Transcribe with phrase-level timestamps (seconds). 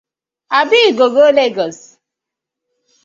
[0.59, 1.77] Abi you go go Legos?